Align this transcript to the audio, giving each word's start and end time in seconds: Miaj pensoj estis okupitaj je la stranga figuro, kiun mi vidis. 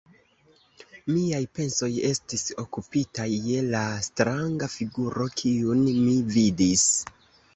Miaj 1.15 1.41
pensoj 1.57 1.89
estis 2.09 2.45
okupitaj 2.63 3.27
je 3.49 3.61
la 3.75 3.83
stranga 4.07 4.69
figuro, 4.79 5.27
kiun 5.43 5.85
mi 6.09 6.17
vidis. 6.37 6.87